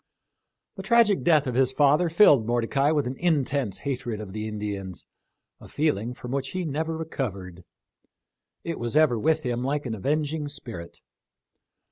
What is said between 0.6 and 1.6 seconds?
The tragic death of